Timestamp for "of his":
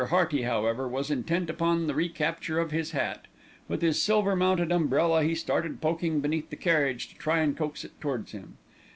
2.57-2.89